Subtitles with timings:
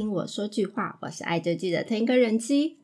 [0.00, 2.78] 听我说句话，我是爱周记的天哥人妻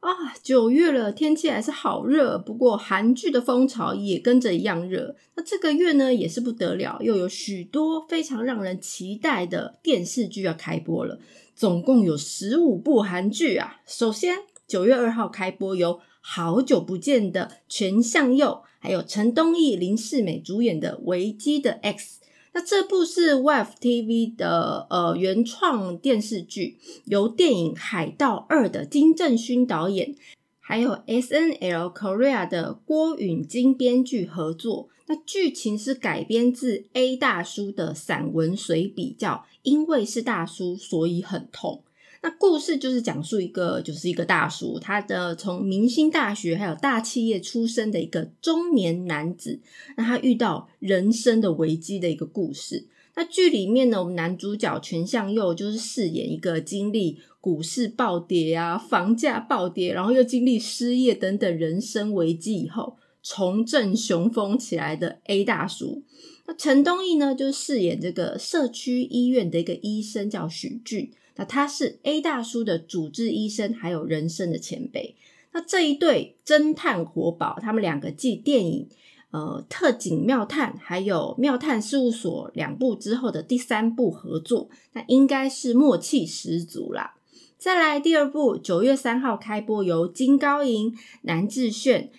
[0.00, 0.34] 啊。
[0.42, 5.16] 九月了，天气还是好热，不过韩剧的风潮也跟着一样热。
[5.34, 11.18] 那这个月呢，也是不得了，又有许多非常让人期待的电视剧要开播了，
[11.54, 13.80] 总共有十五部韩剧啊。
[13.86, 22.17] 首先，九月二号开播，有好久不见的全相佑，还有陈东义、林世美主演的《危机的 X》。
[22.52, 30.14] 那这部是 WEF TV 的呃原创电视剧，由电影《海盗二》的金正勋导演，
[30.58, 34.88] 还有 SNL Korea 的郭允金编剧合作。
[35.06, 41.82] 那剧情是改编自 A 大叔的散文随笔，叫《因为是大叔，所以很痛》。
[42.28, 49.60] 那故事就是讲述一个，就是一个大叔，他的从明星大学还有大企业出身的一个中年男子，
[49.96, 52.86] 那他遇到人生的危机的一个故事。
[53.14, 66.02] 那剧里面呢，我们男主角全相佑就是饰演一个经历股市暴跌啊、房价暴跌，然后又经历失业等等人生危机以后，重振雄风起来的 A 大叔。
[66.46, 71.10] 那陈东义呢，就饰演这个社区医院的一个医生，叫许俊。
[71.38, 75.16] 那他是 A 大叔的主治医生，还有人生的前辈。
[75.52, 78.88] 那这一对侦探活宝，他们两个继电影
[79.30, 87.14] 《呃特警妙探》还有《妙探事务所》两部之后的第三部合作，那应该是默契十足啦。
[87.56, 92.10] 再来第二部，九月三号开播，由金高银、南智炫、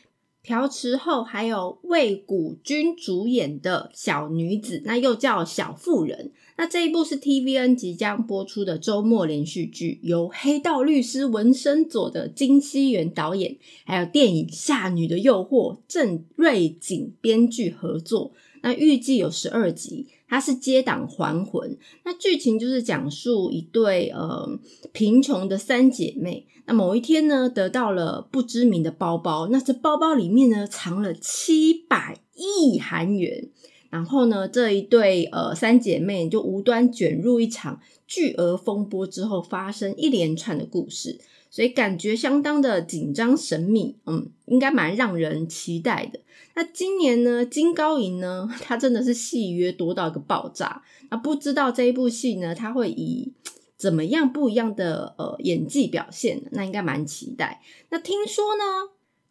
[0.41, 6.31] 朴持厚还有魏谷君主演的小女子，那又叫小妇人。
[6.57, 18.31] 那这一部是 TVN 即将播出的周末连续剧，由黑道律师文森佐的金熙元导演，还有电影《夏女的诱惑》郑瑞景编剧合作。
[18.61, 21.77] 那预计有十二集，它是接档还魂。
[22.05, 24.47] 那剧情就是讲述一对呃
[24.93, 33.49] 贫穷的三姐妹，那某一天呢得到了不知名的包包，那这包包里面呢藏了七百亿韩元。
[33.89, 46.19] 然后呢，这一对呃三姐妹就无端卷入一场巨额风波之后，发生一连串的故事，所以感觉相当的紧张神秘，嗯，应该蛮让人期待的。
[46.55, 53.33] 那今年呢，金高银呢， 它真的是戏约多到一个爆炸，那不知道这一部戏呢，它会以
[53.77, 56.41] 怎么样不一样的呃演技表现？
[56.51, 57.61] 那应该蛮期待。
[57.89, 58.63] 那听说呢？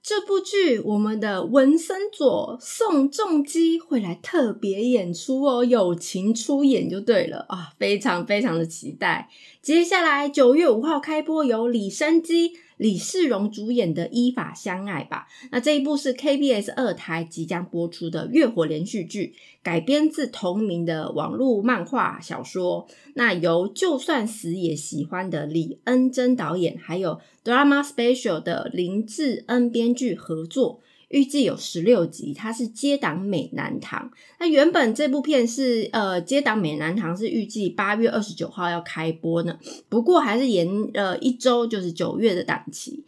[0.08, 9.28] 这部剧，我们的文森佐宋仲基会来特别演出哦，友情出演就对了啊，非常非常的期待。
[9.60, 12.52] 接下来九月五号开播，由李生基。
[12.78, 22.88] 李世荣主演的《依法相爱吧》，那这一部是 KBS 二台即将播出的月火连续剧，改编自同名的网络漫画小说。
[23.14, 30.80] 那由就算死也喜欢的李恩珍导演，还有 Drama Special 的林志恩编剧合作。
[31.08, 34.10] 预计有十六集，它是接档美男堂。
[34.38, 39.58] 那原本这部片是呃接档美男堂是预计八月二十九号要开播呢，
[39.88, 43.04] 不过还是延呃一周，就是九月的档期。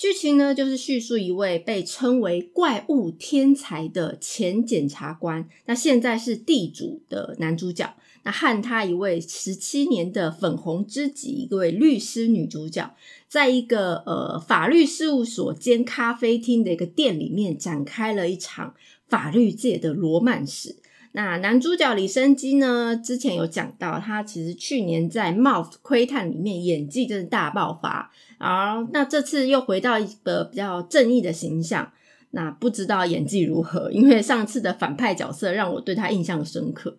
[0.00, 7.94] 剧情呢就是叙述一位被称为怪物天才的前检察官，那现在是地主的男主角。
[8.22, 12.94] 那和他一位十七年的粉红知己，一位律师女主角，
[13.28, 18.74] 在一个呃法律事务所兼咖啡厅的一个店里面，展开了一场
[19.06, 20.76] 法律界的罗曼史。
[21.12, 31.92] 那男主角李生基呢，之前有讲到，他其实去年在《Mouth 窥探》里面演技真是大爆发，而那这次又回到一个比较正义的形象。
[32.32, 36.96] 那不知道演技如何，因为上次的反派角色让我对他印象深刻。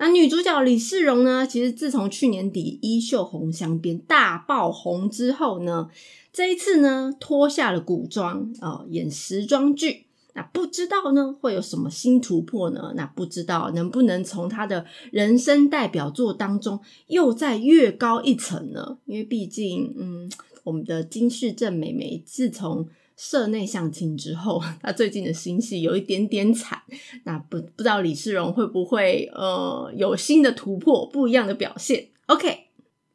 [0.00, 1.46] 那女主角李世荣呢？
[1.46, 5.88] 其实自从去年底《衣袖红镶边》大爆红之后呢，
[6.32, 10.06] 这一次呢脱下了古装啊，演时装剧。
[10.34, 12.92] 那不知道呢会有什么新突破呢？
[12.96, 18.98] 那不知道能不能从他的人生代表作当中又再越高一层呢？
[19.06, 20.30] 因为毕竟，嗯，
[20.64, 22.88] 我们的金世正美眉自从。
[23.14, 26.82] 社内相亲之后，他最近的新戏有一点点惨，
[27.22, 32.08] 那不不知道李世荣会不会呃有新的突破，不一样的表现。
[32.26, 32.68] OK，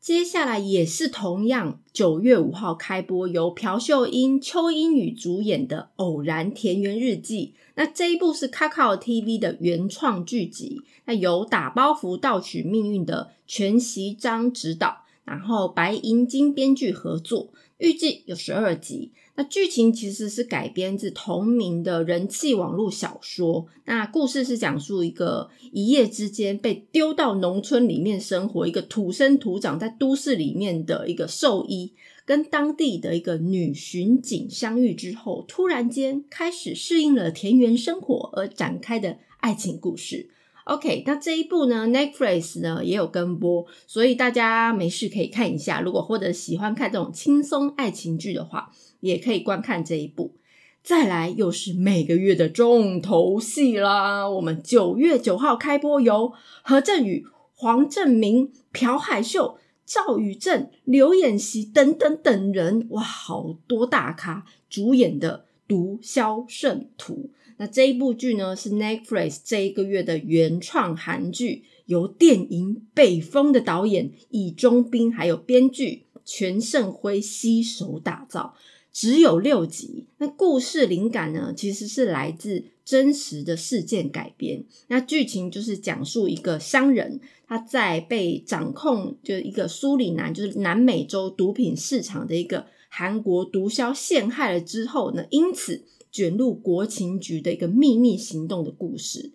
[0.08, 7.56] 接下来也是同样九月五号开播，由朴秀英、邱英宇主演的《偶然田园日记》。
[7.76, 17.50] 那这一部是 Kakao TV 的原创剧集，那由打包服盗取命运的全席章执导，然后白银金编剧合作。
[17.78, 19.12] 预计有十二集。
[19.38, 23.68] 那剧情其实是改编自同名的人气网络小说。
[23.86, 31.94] 那故事是讲述一个一夜之间被丢到农村里面生活，一个土生土长在都市里面的一个兽医，
[32.26, 40.32] 跟当地的一个女巡警相遇之后，突然间开始适应了田园生活而展开的爱情故事。
[40.68, 45.80] OK，那这一部呢，Netflix 呢也有跟播，所以大家没事可以看一下。
[45.80, 48.70] 如果或者喜欢看这种轻松爱情剧的话，
[49.00, 50.36] 也可以观看这一部。
[50.84, 67.14] 再来又是每个月的重头戏啦，我们九月九号开播，由何振宇、黄正明、朴海秀、赵宇正、刘演熙等等等人，哇，好多大咖主演的《毒枭圣徒》。
[67.60, 78.54] 那这一部剧呢，是 Netflix 这一个月的原创韩剧，由电影《北风》的导演尹中斌还有编剧全胜辉携手打造，
[78.94, 80.06] 只有六集。
[80.20, 84.64] 那故事灵感呢，其实是来自真实的事件改编。
[84.90, 95.84] 那剧情就是讲述一个商人，他在被掌控，就一个苏里南，就是南美洲毒品市场的一个韩国毒枭陷害了之后呢，因此。
[96.18, 99.34] 卷入国情局的一个秘密行动的故事。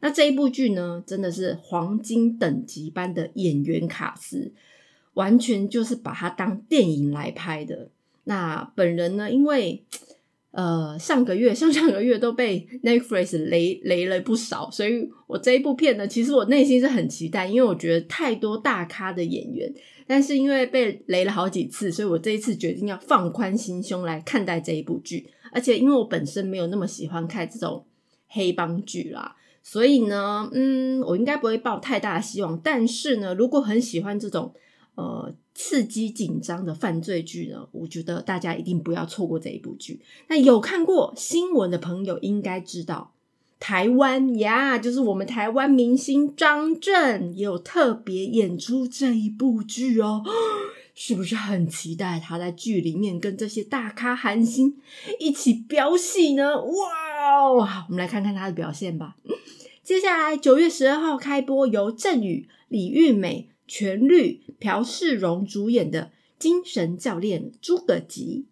[0.00, 4.52] 那这一部剧呢，真的是黄金等级般的演员卡司，
[5.12, 7.88] 完全就是把它当电影来拍的。
[8.24, 9.84] 那本人呢，因为
[10.50, 19.72] 呃上个月、上上个月都被 Netflix 雷雷了不少，所以我这一部片呢，其实我内心是很期待，因为我觉得太多大咖的演员，
[20.08, 25.28] 但是因为被雷了好几次，所以我这一次决定要放宽心胸来看待这一部剧。
[25.54, 27.86] 而且因为我本身没有那么喜欢看这种
[28.26, 32.58] 黑帮剧啦，所以呢，嗯，我应该不会抱太大的希望。
[32.62, 34.52] 但是呢，如果很喜欢这种
[34.96, 40.00] 呃刺激紧张的犯罪剧呢，我觉得大家一定不要错过这一部剧。
[40.28, 43.12] 那有看过新闻的朋友应该知道，
[43.60, 50.24] 台湾呀，就是我们台湾明星张震也有特别演出这一部剧哦。
[50.94, 54.76] 是不是很期待他在剧里面跟这些大咖韩星
[55.18, 56.62] 一起飙戏呢？
[56.64, 59.16] 哇，我们来看看他的表现吧。
[59.82, 66.02] 接下来九月十二号开播，由郑宇、李玉美、全律、朴世荣主演的
[66.38, 68.46] 《精神教练诸葛吉》。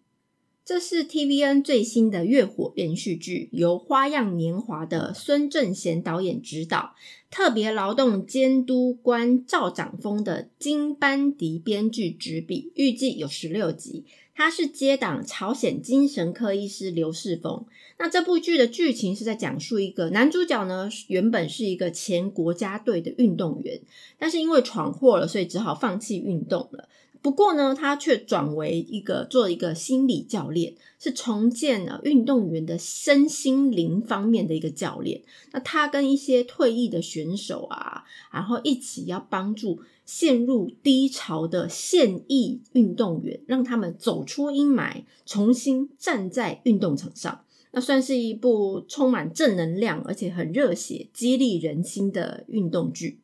[0.65, 6.95] 这是 TVN 最新的月火连续剧，由《花样年华》的孙正贤导演执导，
[7.33, 14.05] 特别劳动监督官赵长峰的金班迪编剧执笔，预计有十六集。
[14.35, 17.65] 他是接档朝鲜精神科医师刘世峰。
[17.97, 23.81] 那这部剧的剧情是在讲述一个男主角呢，原本是一个前国家队的运动员，
[24.19, 26.87] 但是因为闯祸了，所以只好放弃运动了。
[27.23, 35.21] 不过呢，他却转为一个做一个心理教练，是重建了运动员的身心灵方面的一个教练。
[35.53, 38.03] 那他跟一些退役的选手啊，
[38.33, 47.45] 然后一起要帮助陷入低潮的现役运动员，让他们走出阴霾，重新站在运动场上。
[47.71, 53.21] 那算是一部充满正能量，而且很热血、激励人心的运动剧。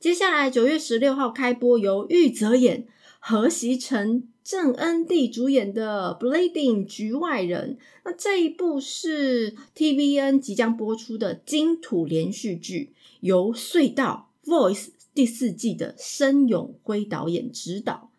[0.00, 2.88] 接下来九月十六号开播，由玉泽演。
[3.28, 18.12] 何习成、郑恩地主演的《Bleeding 局外人》，那这一部是 TVN 即将播出的金土连续剧，由《隧道》Voice 第四季的申永辉导演执导，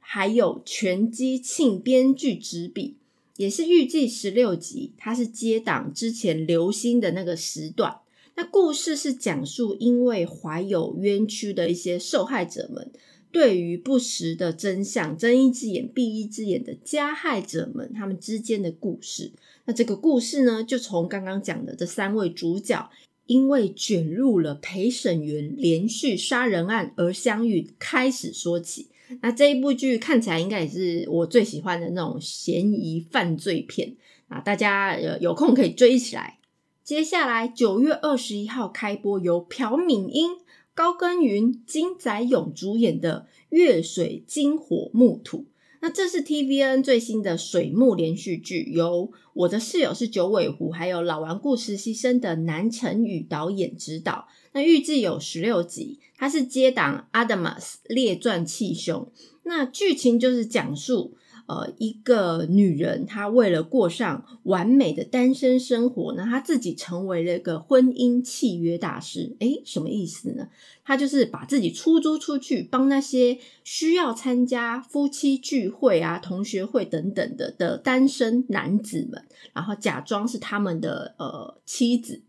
[0.00, 2.96] 还有全基庆编剧执笔，
[3.36, 4.90] 也是预计十六集。
[4.98, 8.00] 它是接档之前流星的那个时段。
[8.34, 12.90] 那故事是讲述因为怀有冤屈的一些受害者们。
[13.30, 19.32] 对于不实的真相，睁一只眼闭一只眼的加害者们，他们之间的故事。
[19.66, 22.90] 那这个故事呢，就从刚刚讲的这三位主角，
[23.26, 28.88] 因为卷入了陪审员连续杀人案而相遇开始说起。
[29.20, 33.94] 那这一部剧看起来应该也是我最喜欢的那种嫌疑犯罪片
[34.28, 36.38] 啊，大家有有空可以追起来。
[36.82, 40.30] 接下来九月二十一号开播，由朴敏英。
[40.78, 45.38] 高根云、金宰勇主演的《月水金火木土》，
[45.80, 54.28] 那这是 TVN 最新的水木连续剧，由我的室友是九尾狐，还有老顽固实习生的南辰宇导演指导。
[54.52, 59.10] 那预计有十六集，它是接档《Adamus 列传气胸》。
[59.42, 61.16] 那剧情就是讲述，
[61.48, 69.34] 呃，一个女人，她为了过上完美的单身生活呢，她自己成为了一个婚姻契约大师。
[69.38, 70.48] 诶，什么意思呢？
[70.84, 79.24] 她就是把自己出租出去，帮那些需要参加夫妻聚会啊、同学会等等的的单身男子们，
[79.54, 82.20] 然后假装是他们的呃妻子。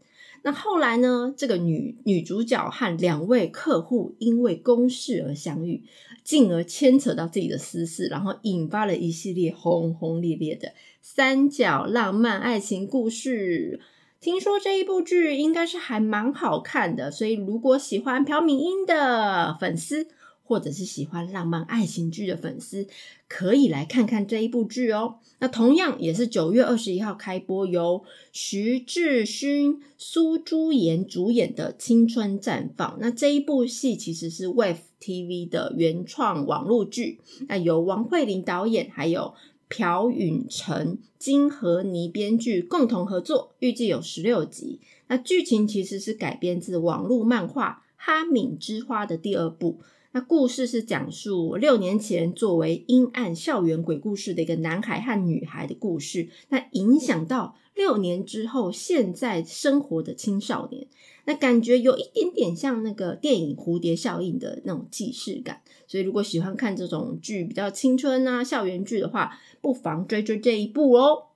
[0.44, 1.34] 那后来呢？
[1.36, 5.84] 这个女女主角和两位客户因为公事而相遇，
[6.24, 13.80] 进而牵扯到自己的私事，然后引发了一系列轰轰烈烈的三角浪漫爱情故事。
[14.20, 20.08] 听说这一部剧应该是还蛮好看的，所以如果喜欢朴敏英的粉丝。
[20.50, 22.88] 或者是喜欢浪漫爱情剧的粉丝，
[23.28, 25.20] 可以来看看这一部剧哦。
[25.38, 32.94] 那同样也是九月二十一号开播，由徐志勋、苏朱颜主演的《青春绽放》。
[33.00, 39.36] 那这一部戏其实是 Wave TV 的原创网络剧，那由王慧玲导演，还有
[39.68, 44.80] 朴允成、金和妮编剧共同合作，预计有十六集。
[45.10, 49.80] 那剧情其实是改编自网络漫画《哈敏之花》的第二部。
[50.12, 60.88] 那故事是讲述六年前作为阴暗校园鬼故事的一个男孩和女孩的故事，那影响到六年之后现在生活的青少年，
[61.26, 65.62] 那感觉有一点点像那个电影《蝴蝶效应》的那种既视感。
[65.86, 71.29] 所以如果喜欢看这种剧比较青春啊校园剧的话，不妨追追这一部哦。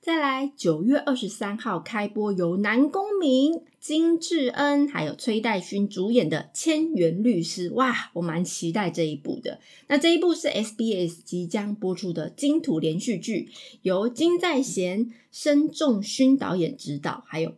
[0.00, 7.68] 再来，九月二十三号开播，由南宫明、金智恩还有崔代勋主演的《千元律师》。
[7.74, 9.58] 哇，我蛮期待这一部的。
[9.88, 13.50] 那这一部是 SBS 即将播出的金土连续剧，
[13.82, 17.56] 由金在贤、申仲勋导演执导，还有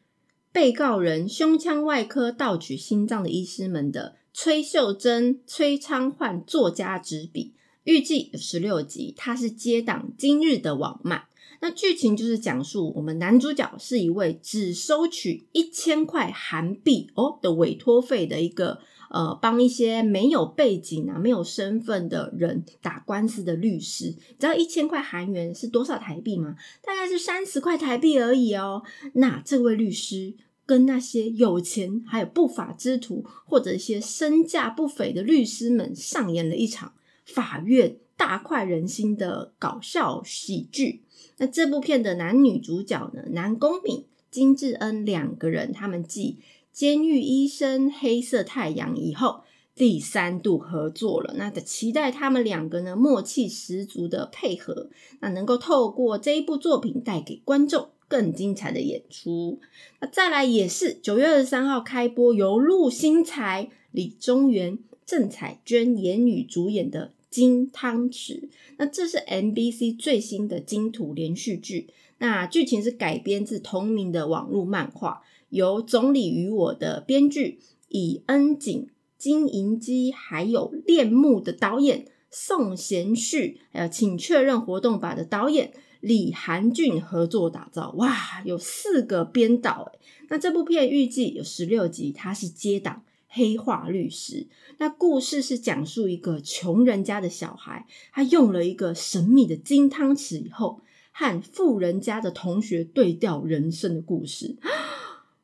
[0.50, 7.52] 被告人胸腔外科盗取心脏的医师们的崔秀珍、崔昌焕作家执笔，
[7.84, 9.12] 预计有十六集。
[9.14, 11.24] 它是接档今日的网漫。
[11.60, 18.78] 那剧情就是讲述我们男主角是一位只收取一千块韩币哦的委托费的一个
[19.10, 24.06] 呃，帮一些没有背景啊、没有身份的人打官司的律师。
[24.06, 26.54] 你知道一千块韩元是多少台币吗？
[26.80, 28.82] 大概是三十块台币而已哦。
[29.14, 41.02] 那这位律师跟那些有钱还有不法之徒，或者一些身价不菲的律师们上演了一场法院大快人心的搞笑喜剧。
[41.40, 43.22] 那这部片的男女主角呢？
[43.30, 46.36] 南宫敏、金智恩两个人，他们继
[46.70, 49.40] 《监狱医生》《黑色太阳》以后
[49.74, 51.32] 第三度合作了。
[51.38, 59.60] 那期待他们两个呢默契十足的配合，那能够透过这一部作品带给观众更精彩的演出。
[60.02, 67.14] 那再来也是九月二十三号开播，由陆星材、李宗元、郑彩娟演女主演的。
[67.30, 71.88] 金汤匙，那这是 MBC 最新的金土连续剧。
[72.18, 87.92] 那剧情是改编自同名的网络漫画，由《总理与我》的编剧以恩景、金银基还有恋慕的导演宋贤旭，还有请确认活动版的导演李韩俊合作打造。
[87.96, 89.92] 哇，有四个编导
[90.28, 93.02] 那这部片预计有十六集，它是接档。
[93.32, 100.80] 黑化律师，那故事是讲述一个穷人家的小孩，他用了一个神秘的金汤匙以后，
[101.12, 104.56] 和富人家的同学对调人生的故事。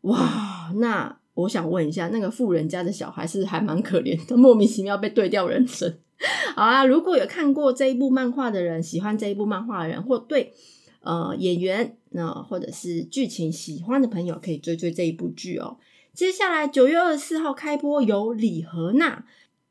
[0.00, 5.96] 哇，那我想问一下，那个富人家的小孩是还蛮可怜的，莫名其妙被对调人生。
[6.56, 10.54] 好啊，如果有看过这一部漫画的人，喜欢这一部漫画的人，或对
[11.02, 15.76] 呃演员那或者是剧情喜欢的朋友，可以追追这一部剧哦。
[16.16, 19.26] 接下来九月二十四号开播，由李荷娜、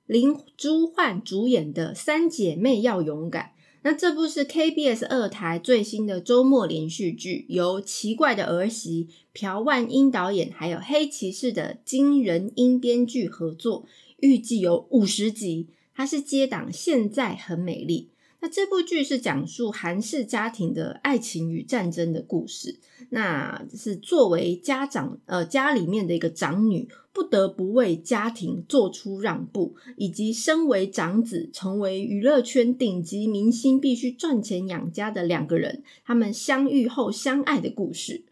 [0.06, 3.46] 林珠焕主演的《三姐妹要勇敢》。
[3.82, 13.88] 那这部是 KBS 二台最新的周末连续剧，由奇怪的儿媳朴万英导演，还有黑骑士的金仁英编剧合作，
[14.20, 15.70] 预计有五十集。
[15.96, 18.12] 它是接档《现在很美丽》。
[18.46, 22.78] 那这部剧是讲述韩式家庭的爱情与战争的故事。
[23.10, 38.26] 那是作为家长，呃，家里面的一个长女，不得不为家庭做出让步，以及身为长子，成为娱乐圈顶级明星，必须赚钱养家的两个人，他们相遇后相爱的故事。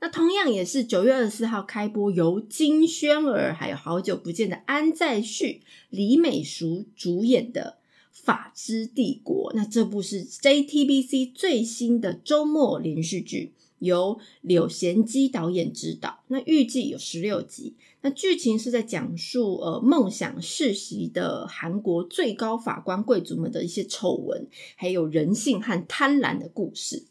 [0.00, 7.78] 那同样也是九月二十四号开播，由金宣儿还有好久不见的安在旭、李美淑主演的。
[8.14, 9.52] 法之帝国》。
[9.54, 13.52] 那这部是 JTBC 最新的周末连续剧。
[13.80, 17.74] 由柳贤基导演执导，那预计有十六集。
[18.00, 27.04] 那剧情是在讲述呃梦想世袭的韩国最高法官贵族们的一些丑闻，还有人性和贪婪的故事。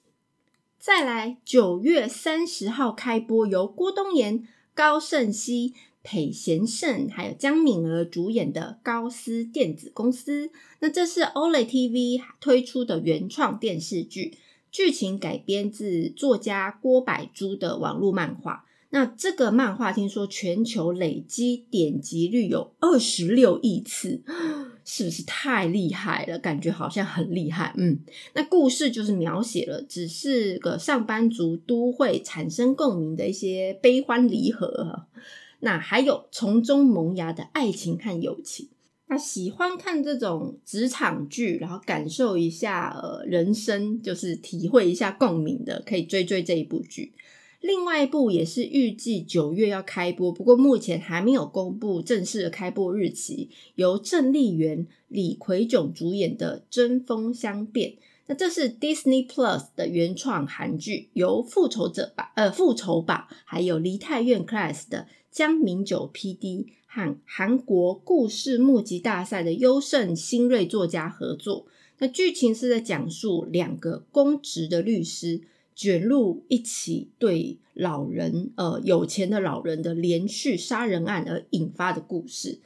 [0.80, 10.52] 再来，九月三十号开播，由郭东延、高胜熙、裴贤胜还有江敏儿主演的高斯电子公司。
[10.80, 14.38] 那这是 Olay TV 推出的原创电视剧。
[14.72, 18.66] 剧情改编自作家郭柏珠的网络漫画。
[18.90, 24.22] 那这个漫画听说全球累积点击率有二十六亿次，
[24.86, 26.38] 是不是太厉害了？
[26.38, 27.74] 感觉好像很厉害。
[27.78, 28.00] 嗯，
[28.34, 35.08] 那故事就是描写了只是个上班族都会产生共鸣的一些悲欢离合，
[35.64, 38.68] 那还有从中萌芽的爱情和友情。
[39.08, 47.14] 那喜欢看这种职场剧，然后感受一下呃人生，就是体会一下共鸣的，可以追追这一部剧。
[47.62, 53.50] 另外一部也是预计九月要开播，不过目前还没有公布正式的开播日期。
[53.76, 57.92] 由郑丽媛、李奎炯主演的《针锋相变》，
[58.28, 66.68] 那这是 Disney Plus 的原创韩剧，由复仇者吧呃复仇吧，还有梨泰院 Class 的江明九 PD。
[66.96, 71.66] 和韩国故事募集大赛的优胜新锐作家合作，
[71.98, 75.42] 那剧情是在讲述两个公职的律师
[75.76, 82.60] 卷入一起对老人呃有钱的老人的连续杀人案而引发的故事。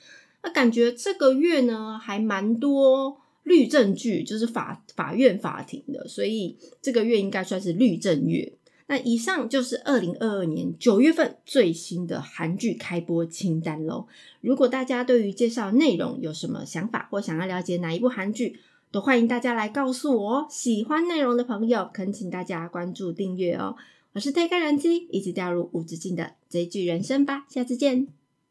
[0.44, 8.57] 那感觉这个月呢还蛮多律政剧，就是法法院法庭的，所以这个月应该算是律政月。
[8.88, 14.08] 那以上就是二零二二年九月份最新的韩剧开播清单喽。
[14.40, 18.60] 如果大家对于介绍内容有什么想法，或想要了解哪一部韩剧，
[18.92, 20.48] 都欢迎大家来告诉我哦。
[20.50, 23.76] 喜欢内容的朋友，恳请大家关注订阅哦。
[24.14, 27.46] 我是推开人机，一起掉入无止境的追剧人生吧。
[27.50, 28.08] 下次见。